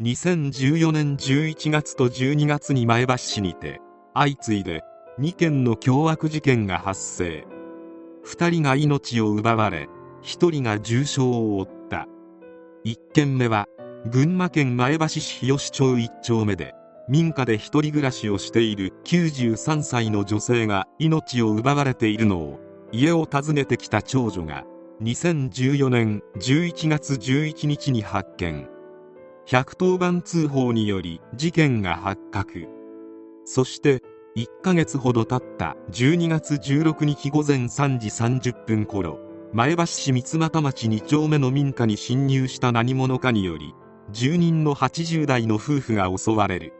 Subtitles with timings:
[0.00, 3.80] 2014年11月と12月に前橋市にて
[4.14, 4.84] 相次いで
[5.18, 7.44] 2件の凶悪事件が発生。
[8.24, 9.88] 2人が命を奪われ
[10.22, 12.06] 1人が重傷を負った。
[12.84, 13.66] 1件目は
[14.08, 16.76] 群馬県前橋市日吉町1丁目で
[17.08, 22.60] 民家で一人暮らしをしている93歳の女性が命を奪われているのを
[22.92, 24.62] 家を訪ねてきた長女が
[25.02, 28.77] 2014年11月11日に発見。
[29.48, 32.68] 110番通報により事件が発覚。
[33.46, 34.02] そして
[34.36, 38.08] 1ヶ月ほど経った12月16日午前3時
[38.50, 39.18] 30分頃
[39.54, 43.72] 前橋市三俣町2丁目の民家に侵入した何者かにより
[44.10, 46.74] 住人の80代の夫婦が襲われる。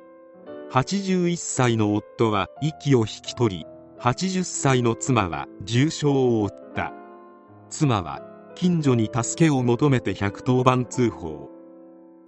[0.70, 3.66] 81歳の夫は息を引き取り
[3.98, 6.92] 80歳の妻は重傷を負った。
[7.70, 8.20] 妻は
[8.54, 11.57] 近所に助けを求めて110番通報。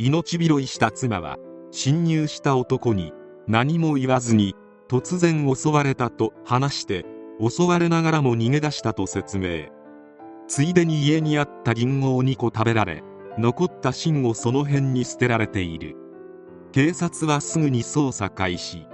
[0.02, 1.36] 命拾いした妻は
[1.72, 3.12] 侵入した男に
[3.46, 4.54] 何も言わずに
[4.88, 7.04] 突然襲われたと話して
[7.38, 9.68] 襲われながらも逃げ出したと説明。
[10.48, 13.04] ついでに家にあったリンゴを2個食べられ
[13.36, 15.96] 残った芯をその辺に捨てられている。
[16.72, 18.86] 警察はすぐに捜査開始。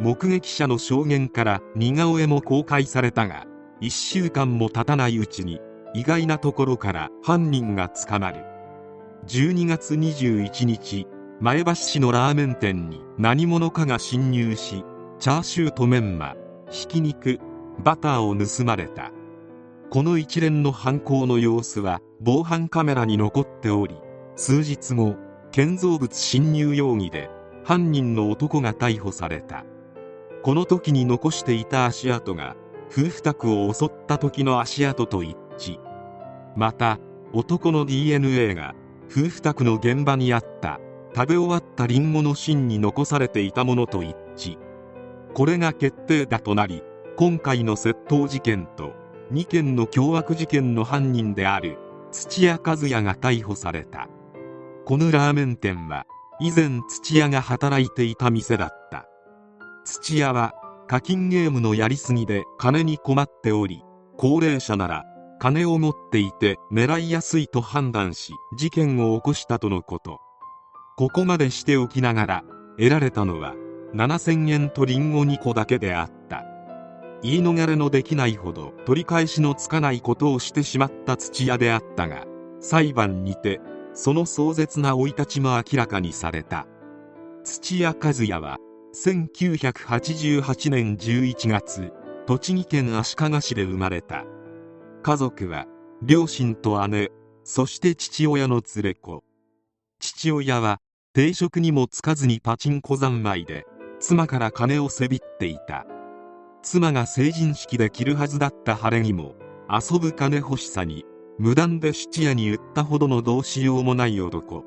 [0.00, 3.46] 目撃者の証言から似顔絵も公開されたが
[3.80, 5.60] 1週間も経たないうちに
[5.94, 8.53] 意外なところから犯人が捕まる。
[9.26, 11.06] 12月21日
[11.40, 14.84] 前橋市のラーメン店に何者かが侵入し
[15.18, 16.34] チャーシューとメンマ
[16.70, 17.40] ひき肉
[17.82, 19.12] バターを盗まれた。
[19.88, 23.96] この一連の犯行の様子は防犯カメラに残っており
[24.36, 25.14] 数日後
[25.52, 27.30] 建造物侵入容疑で
[27.64, 29.64] 犯人の男が逮捕された。
[30.42, 32.56] この時に残していた足跡が
[32.92, 35.78] 夫婦宅を襲った時の足跡と一致。
[36.56, 36.98] また
[37.32, 38.74] 男の DNA が
[39.10, 40.80] 夫婦宅の現場にあった
[41.14, 44.58] 食べ終わったリンゴの芯に残されていたものと一致。
[45.32, 46.82] これが決定打となり
[47.16, 48.92] 今回の窃盗事件と
[49.32, 51.78] 2件の凶悪事件の犯人である
[52.12, 54.08] 土屋和也が逮捕された。
[54.84, 56.06] このラーメン店は
[56.40, 59.06] 以前土屋が働いていた店だった。
[59.84, 60.54] 土屋は
[60.86, 63.82] 課金ゲームのやりすぎで金に困っており
[64.16, 65.04] 高齢者なら
[65.38, 70.20] 金を持っていて狙いやすいと判断し事件を起こしたとのこと。
[70.96, 72.44] ここまでしておきながら
[72.78, 73.54] 得られたのは
[73.94, 76.44] 7000円とリンゴ2個だけであった。
[77.22, 82.26] 言い逃れのできないほど取り返しのつかないことをしてしまった土屋であったが
[82.60, 83.60] 裁判にて
[83.94, 86.66] その壮絶な生い立ちも明らかにされた。
[87.44, 88.58] 土屋和也は
[88.94, 91.92] 1988年11月
[92.26, 94.24] 栃木県足利市で生まれた。
[95.04, 95.66] 家族は
[96.00, 97.10] 両親と姉
[97.44, 99.22] そして父親の連れ子。
[100.00, 100.80] 父親は
[101.12, 103.66] 定職にもつかずにパチンコ三昧で
[104.00, 105.84] 妻から金をせびっていた。
[106.62, 109.34] 妻が成人式で着るはずだった晴れ着も
[109.68, 111.04] 遊ぶ金欲しさに
[111.38, 114.64] 無断で質屋に売ったほどのどうしようもない男。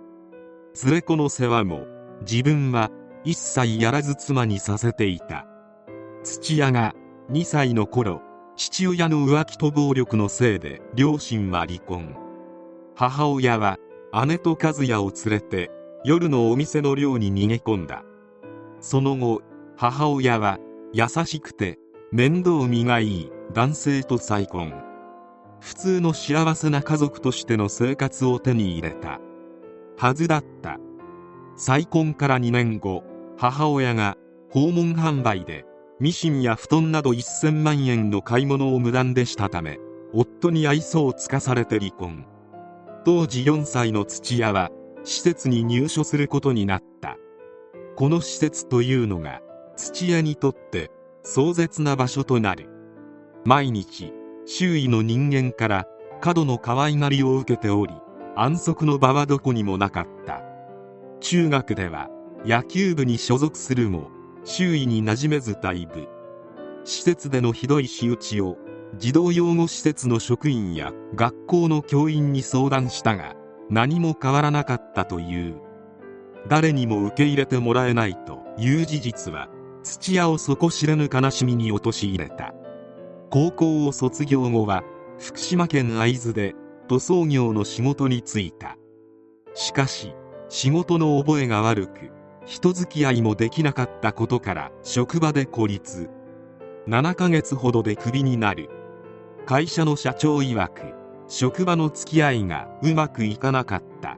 [0.86, 1.88] 連れ子の世話も
[2.22, 2.92] 自分は
[3.24, 5.48] 一切やらず妻にさせていた。
[6.24, 6.94] 土屋が
[7.32, 8.22] 2歳の頃
[8.58, 12.16] 父親の浮気と暴力のせいで両親は離婚。
[12.96, 13.78] 母親は
[14.26, 15.70] 姉と和也を連れて
[16.04, 18.04] 夜のお店の寮に逃げ込んだ。
[18.82, 19.44] その後
[19.78, 20.58] 母親は
[20.92, 21.78] 優しくて
[22.12, 24.74] 面倒見がいい男性と再婚。
[25.60, 29.20] 普通の幸せな家族としての生活を手に入れた。
[29.98, 30.80] はずだった。
[31.56, 33.04] 再婚から2年後
[33.38, 34.18] 母親が
[34.50, 35.67] 訪問販売で
[36.00, 39.80] ミシンや布団など1000万円の買い物を無断でしたため
[40.14, 42.26] 夫に愛想を尽かされて離婚。
[43.04, 44.70] 当時4歳の土屋は
[45.04, 47.18] 施設に入所することになった。
[47.96, 49.42] この施設というのが
[49.76, 50.92] 土屋にとって
[51.24, 52.70] 壮絶な場所となる
[53.44, 54.14] 毎日
[54.46, 55.88] 周囲の人間から
[56.22, 57.94] 過度の可愛がりを受けており
[58.36, 60.44] 安息の場はどこにもなかった。
[61.22, 62.10] 中学では
[62.46, 64.12] 野球部に所属するも
[64.50, 66.08] 周囲に馴染めず退部
[66.86, 68.56] 施設でのひどい仕打ちを
[68.96, 73.36] 児童養護施設の職員や学校の教員に相談したが
[73.70, 75.60] 何も変わらなかったという。
[76.48, 79.50] 誰にも受け入れてもらえないという事実は
[79.84, 82.54] 土屋を底知れぬ悲しみに陥れた。
[83.30, 84.82] 高校を卒業後は
[85.20, 86.56] 福島県会津で
[86.88, 88.78] 塗装業の仕事に就いた。
[89.56, 90.14] しかし
[90.48, 92.17] 仕事の覚えが悪く
[92.48, 96.10] 人付き合いもできなかったことから職場で孤立。
[96.88, 98.70] 7ヶ月ほどでクビになる。
[99.46, 100.82] 会社の社長曰く
[101.28, 104.18] 職場の付き合いがうまくいかなかった。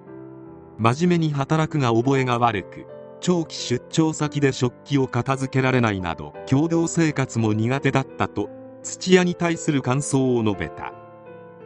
[0.78, 2.86] 真面目に働くが覚えが悪く
[3.20, 8.48] 長期出張先で食器を片付けられないなど共同生活も苦手だったと
[8.84, 10.94] 土屋に対する感想を述べた。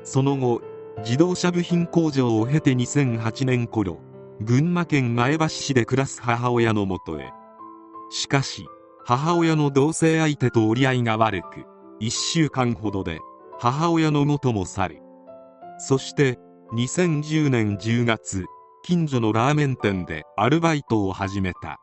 [0.06, 0.62] その後
[1.00, 4.00] 自動車部品工場を経て2008年頃
[4.46, 7.32] 群馬県前橋市で暮らす母親のもとへ。
[8.10, 8.68] しかし
[9.06, 11.66] 母親の同棲相手と折り合いが悪く
[12.02, 13.20] 1週間ほどで
[13.58, 15.02] 母親の元も去る。
[15.78, 16.40] そして
[16.74, 18.46] 2010年10月
[18.84, 21.80] 近所のラーメン店でアルバイトを始めた。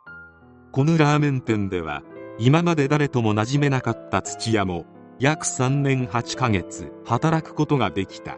[0.70, 2.02] このラーメン店では
[2.38, 4.84] 今まで誰とも馴染めなかった土屋も
[5.18, 8.36] 約3年8ヶ月働くことができた。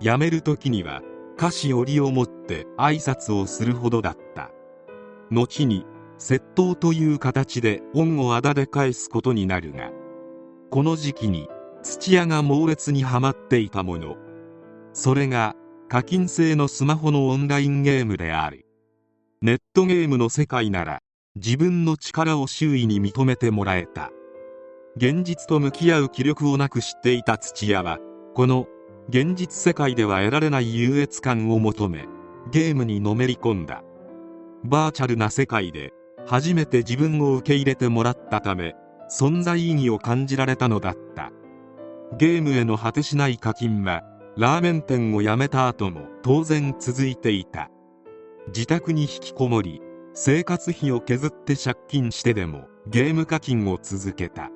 [0.00, 1.02] 辞める時には
[1.36, 4.50] 菓子折を持って挨拶をするほどだった。
[5.30, 5.84] 後に
[6.18, 9.90] 窃盗という形で恩をあだで返すことになるが
[10.70, 11.48] この時期に
[11.82, 14.16] 土屋が猛烈にはまっていたもの。
[14.92, 15.54] それが
[15.88, 18.64] 課金制のスマホのオンラインゲームである。
[19.42, 21.00] ネットゲームの世界なら
[21.36, 24.10] 自分の力を周囲に認めてもらえた。
[24.96, 27.98] 現実と向き合う気力をなく知っていた土屋は
[28.34, 28.66] この
[29.08, 32.06] 現実世界では得られない優越感を求め
[32.50, 33.82] ゲームにのめり込んだ。
[34.64, 35.92] バーチャルな世界で
[36.26, 38.74] 初めて自分を受け入れてもらったため
[39.10, 41.30] 存在意義を感じられたのだった。
[42.16, 44.02] ゲームへの果てしない課金は
[44.36, 47.70] ラーメン店を辞めた後も当然続いていた。
[48.48, 49.80] 自宅に引きこもり
[50.14, 54.50] 生活費を削って借金してでもゲーム課金を続けた。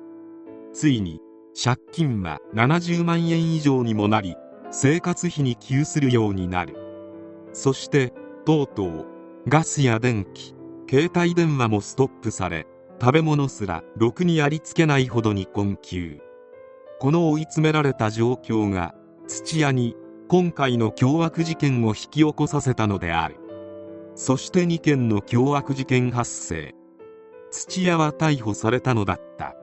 [0.73, 1.21] ついに
[1.53, 4.35] 借金は70万円以上にもなり
[4.71, 6.75] 生活費に給するようになる。
[7.53, 8.13] そして
[8.45, 9.05] とうとう
[9.47, 10.55] ガスや電気
[10.89, 12.67] 携帯電話もストップされ
[13.01, 16.19] 食べ物すらろくにありつけないほどに困窮。
[16.99, 18.93] この追い詰められた状況が
[19.27, 19.95] 土屋に
[20.27, 23.37] 今回の凶悪事件を引き起こさせたのである。
[24.15, 26.75] そして2件の凶悪事件発生。
[27.51, 29.55] 土屋は逮捕されたのだった。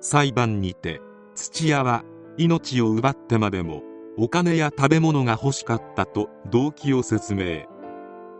[0.00, 1.00] 裁判にて
[1.40, 2.02] 土屋は
[2.36, 3.84] 命を奪ってまでも
[4.16, 7.66] お金や食べ物が欲しかったと動機を説明。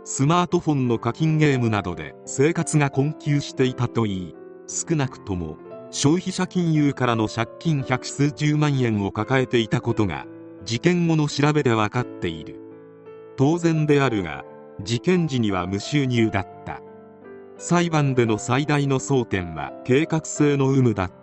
[0.02, 4.34] スマートフォンの課金ゲームなどで生活が困窮していたといい。
[4.66, 5.58] 少なくとも
[5.92, 10.26] 消費者金融からの借金百数十万円を抱えていたことが
[10.64, 12.58] 事件後の調べで分かっている。
[13.36, 14.44] 当然であるが
[14.82, 16.80] 事件時には無収入だった。
[17.58, 21.17] 裁判での最大の争点は計画性の有無だった。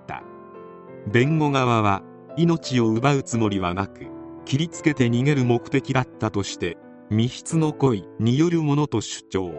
[1.07, 2.03] 弁護側は
[2.37, 4.07] 命を奪うつもりはなく
[4.45, 6.77] 切りつけて逃げる目的だったとして
[7.09, 9.51] 密室の恋によるものと主張。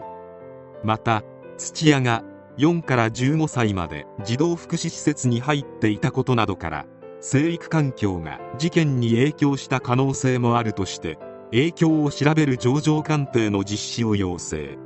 [0.83, 1.23] また
[1.57, 2.23] 土屋が
[2.57, 6.85] 4から15歳まで児童福祉施設に入っていたことなどから
[7.19, 11.17] 生育環境が事件に影響した可能性もあるとして
[11.51, 14.77] 影響を調べる情状鑑定の実施を要請。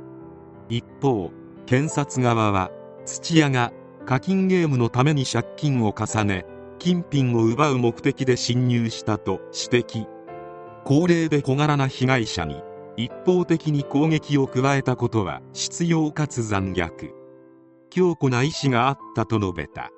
[0.68, 1.30] 一方
[1.66, 2.70] 検察側は
[3.04, 3.72] 土屋が
[4.06, 6.46] 課金ゲームのために借金を重ね
[6.82, 10.06] 金品を奪う目的で侵入したと指摘。
[10.84, 12.60] 高齢で小柄な被害者に
[12.96, 17.12] 一方的に攻撃を加えたことは執拗かつ残虐。
[17.88, 19.90] 強固な意志があったと述べた。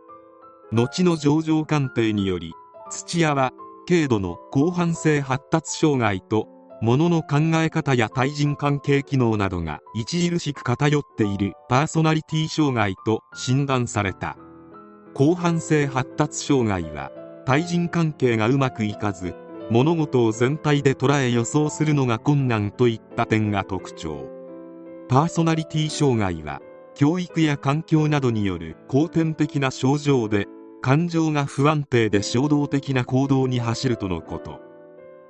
[0.72, 2.52] 後の情状鑑定により
[2.90, 3.52] 土屋は
[3.88, 6.48] 軽度の広範性発達障害と
[6.82, 14.36] 物の考え方や対人関係機能などが著しく偏っているパーソナリティ障害と診断された。
[15.16, 17.12] 広範性発達障害は
[17.46, 19.34] 対人関係がうまくいかず
[19.70, 24.28] 物事を全体で捉え予想するのが困難といった点が特徴。
[25.08, 26.60] パーソナリティ障害は
[26.94, 30.46] 教育や環境などによる後天的な症状で
[30.82, 34.60] 感情が不安定で衝動的な行動に走るとのこと。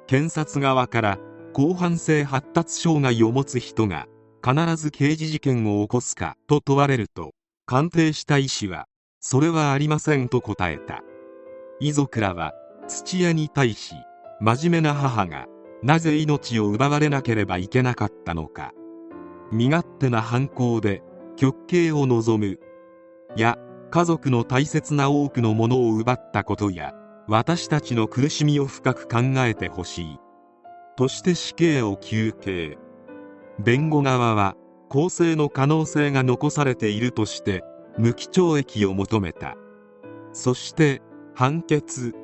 [0.06, 1.18] 検察側から
[1.54, 4.06] 広範性発達障害を持つ人が
[4.44, 7.32] 必ず刑事事件を起こすかと問われると
[7.66, 8.86] 鑑定した医師は
[9.26, 11.00] それはありませんと答えた。
[11.80, 12.52] 遺族らは
[12.86, 13.94] 土屋に対し
[14.38, 15.46] 真面目な母が
[15.82, 18.72] なぜ命を奪われなければいけなかったのか。
[19.50, 21.02] 身勝手な犯行で
[21.36, 22.58] 極刑を望む。
[23.34, 23.56] や
[23.90, 26.92] 家族の大切な多くのものを奪ったことや
[27.26, 30.18] 私たちの苦しみを深く考えてほしい。
[30.98, 32.76] として死刑を求刑。
[33.58, 34.54] 弁護側は
[34.90, 37.64] 更生の可能性が残されているとして
[37.98, 39.56] 無期懲役を求めた。
[40.32, 41.02] そして
[41.34, 42.14] 判決。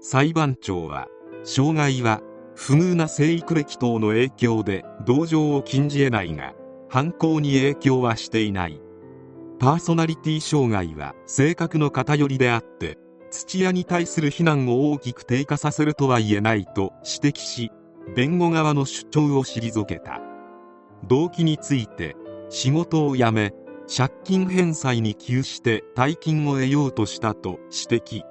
[0.00, 1.08] 裁判長は
[1.44, 2.20] 障害は
[2.54, 6.54] 不遇な生育歴等の影響で同情を禁じ得ないが
[6.88, 8.80] 犯行に影響はしていない。
[9.58, 12.98] パーソナリティ障害は性格の偏りであって
[13.30, 17.70] 土屋に対する非難を大きく低下させるとは言えないと指摘し
[18.14, 20.20] 弁護側の主張を退けた。
[21.08, 22.16] 動機について
[22.50, 23.52] 仕事を辞め
[23.86, 28.22] 借金返済に窮して大金を得ようとしたと指摘。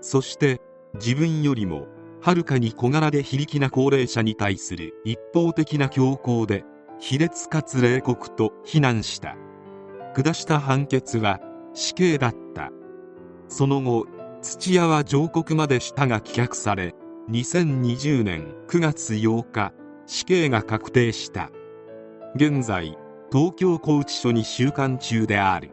[0.00, 0.60] そして
[0.94, 1.86] 自分よりも
[2.20, 6.64] はるかに小柄で非力な高齢者に対する一方的な強行で
[6.98, 9.36] 卑劣かつ冷酷と非難した。
[10.14, 11.40] 下した判決は
[11.72, 12.70] 死刑だった。
[13.48, 14.06] その後
[14.42, 16.94] 土屋は上告までしたが棄却され
[17.30, 19.72] 2020年9月8日
[20.06, 21.50] 死刑が確定した。
[22.36, 22.98] 現在
[23.34, 25.72] 東京拘置所に収監中である。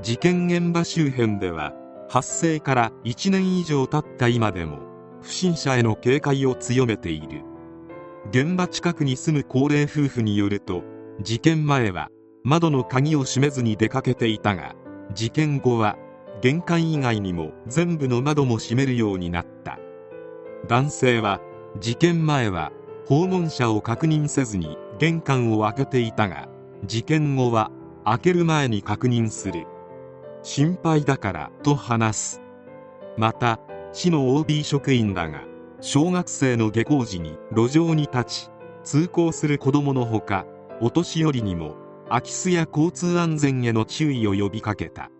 [0.00, 1.74] 事件現場周辺では
[2.08, 4.78] 発生から1年以上経った今でも
[5.20, 7.42] 不審者への警戒を強めている。
[8.30, 10.82] 現場近くに住む高齢夫婦によると
[11.20, 12.08] 事件前は
[12.44, 14.74] 窓の鍵を閉めずに出かけていたが
[15.12, 15.98] 事件後は
[16.40, 19.78] 玄関以外にも全部の窓も閉めるようになった。
[20.66, 21.42] 男性は
[21.78, 22.72] 事件前は
[23.06, 26.48] 訪問者を確認せずに玄関を開けていたが
[26.84, 27.70] 事件後は
[28.04, 29.66] 開ける前に確認する。
[30.42, 32.42] 心配だからと話す。
[33.18, 33.60] また
[33.92, 35.42] 市の OB 職員だが
[35.80, 38.50] 小学生の下校時に路上に立ち
[38.82, 40.46] 通行する子供のほか
[40.80, 41.74] お年寄りにも
[42.08, 45.10] 空き巣や交通安全への注意を呼びかけた。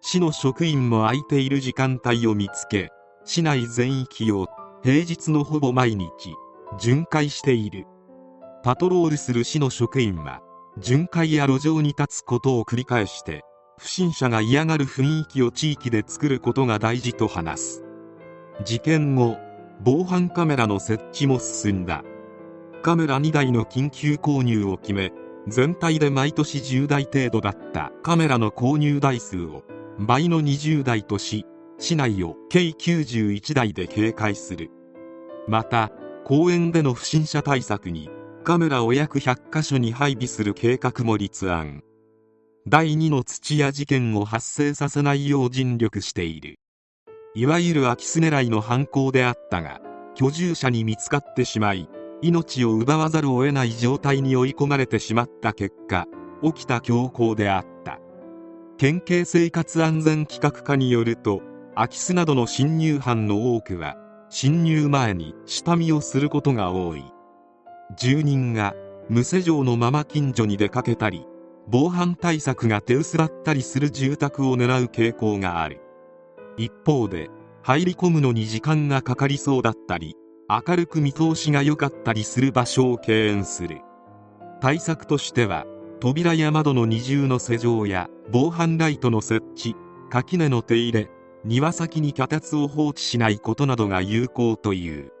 [0.00, 2.90] 市の職員も空いている時間帯を見つけ
[3.24, 4.48] 市内全域を
[4.82, 6.10] 平日のほぼ毎日
[6.78, 7.86] 巡回している。
[8.62, 10.40] パトロールする市の職員は
[10.76, 13.44] 巡回や路上に立つことを繰り返して
[13.78, 17.84] 不審者が嫌がる雰囲気を地域で作ることが大事と話す。
[18.64, 19.36] 事件後
[19.80, 22.02] 防犯カメラの設置も進んだ。
[22.82, 25.12] カメラ2台の緊急購入を決め
[25.46, 27.92] 全体で毎年10台程度だった。
[28.02, 29.62] カメラの購入台数を
[29.98, 31.46] 倍の20台とし
[31.78, 34.70] 市内を計91台で警戒する。
[35.46, 35.92] また
[36.24, 38.10] 公園での不審者対策に
[38.44, 41.82] カメラを約100カ所に配備する計画も立案。
[42.68, 46.56] 第2の土屋事件を発生させないよう尽力している。
[47.34, 49.80] いわゆる空き巣狙いの犯行であったが
[50.14, 51.88] 居住者に見つかってしまい
[52.20, 56.06] 命を奪わざるを得ない状態に追い込まれてしまった結果
[56.42, 57.98] 起きた凶行であった。
[58.76, 61.40] 県警生活安全企画課によると
[61.74, 63.96] 空き巣などの侵入犯の多くは
[64.28, 67.13] 侵入前に下見をすることが多い。
[67.96, 68.74] 住人が
[69.08, 71.26] 無施錠のまま近所に出かけたり
[71.68, 75.80] 防犯対策が手薄だったりする住宅を狙う傾向がある。
[76.56, 77.30] 一方で
[77.62, 80.14] 入り込むのに時間がかかりそうだったり
[80.48, 83.80] 明るく見通しが良かったりする場所を敬遠する。
[84.60, 85.66] 対策としては
[86.00, 89.74] 扉や窓の二重の施錠や防犯ライトの設置
[90.10, 91.10] 垣根の手入れ
[91.44, 95.13] 庭先に脚立を放置しないことなどが有効という。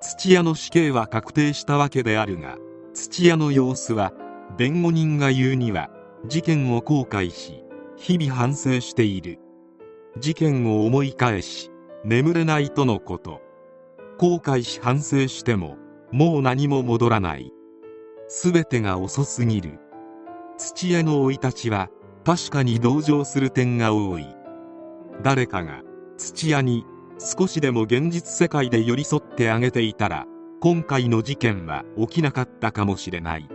[0.00, 2.58] 土屋の死刑は確定したわけであるが
[2.92, 4.12] 土屋の様子は
[4.56, 5.90] 弁護人が言うには
[6.26, 7.62] 事件を後悔し
[7.96, 9.38] 日々反省している。
[10.18, 11.70] 事件を思い返し
[12.04, 13.40] 眠れないとのこと。
[14.18, 15.76] 後悔し反省しても
[16.12, 17.52] もう何も戻らない。
[18.28, 19.78] 全てが遅すぎる。
[20.58, 21.90] 土屋の生い立ちは
[22.24, 24.26] 確かに同情する点が多い。
[25.22, 25.82] 誰かが
[26.16, 26.84] 土屋に
[27.18, 30.26] 少しでも現実世界で寄り添ってあげていたら
[30.60, 33.48] 今回の事件は起きなかったかもしれない。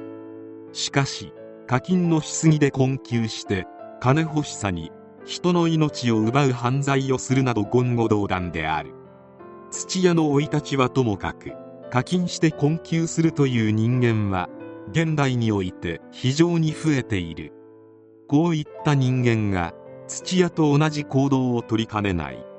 [0.74, 1.34] しかし
[1.68, 3.68] 課金のしすぎで困窮して
[4.00, 4.92] 金欲しさに
[5.26, 8.94] 人の命を奪う犯罪をするなど言語道断である。
[9.70, 11.54] 土屋の生い立ちはともかく
[11.92, 14.50] 課金して困窮するという人間は
[14.92, 17.54] 現代において非常に増えている。
[18.28, 19.74] こういった人間が
[20.08, 22.51] 土屋と同じ行動を取りかねない。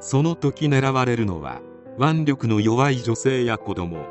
[0.00, 1.60] その時狙われるのは
[1.98, 4.06] 腕力の弱い女性や子供。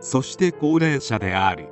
[0.00, 1.68] そして高齢者である。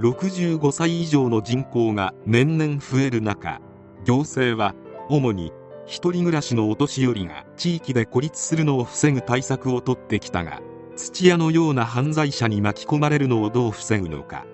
[0.00, 3.60] 65歳以上の人口が年々増える中
[4.04, 4.74] 行政は
[5.08, 5.52] 主に
[5.86, 10.60] 一人暮らしのお年寄りが地域で孤立するのを防ぐ対策をとってきたが
[10.96, 14.44] 土屋のような犯罪者に巻き込まれるのをどう防ぐのか。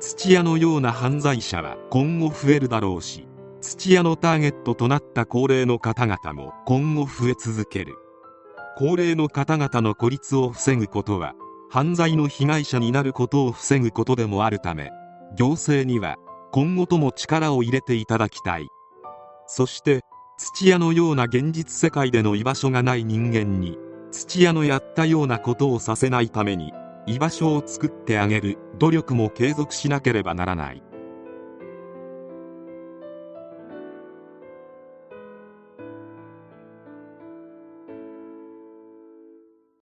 [0.00, 3.28] 土屋のような犯罪者は今後増えるだろうし
[3.62, 7.94] 土屋のターゲットとなった高齢の方々も今後増え続ける。
[8.76, 11.34] 高齢の方々の孤立を防ぐことは
[11.70, 14.90] 犯罪の被害者になることを防ぐことでもあるため
[15.36, 16.16] 行政には
[16.50, 18.66] 今後とも力を入れていただきたい。
[19.46, 20.00] そして
[20.38, 23.78] 土屋のような現実世界での居場所がない人間に
[24.10, 26.72] 土屋のやったようなことをさせないために
[27.06, 30.82] 居場所を作ってあげる努力も継続しなければならない。